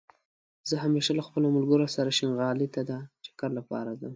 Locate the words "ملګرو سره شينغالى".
1.55-2.67